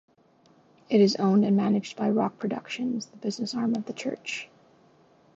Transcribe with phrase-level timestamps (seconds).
[0.89, 4.49] It is owned and managed by Rock Productions, the business arm of the church.